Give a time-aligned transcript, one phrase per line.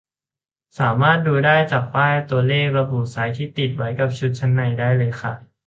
[0.79, 5.33] สามารถดูได้จากป้ายตัวเลขระบุไซซ์ที่ติดไว้กับชุดชั้นในได้เลยค่ะ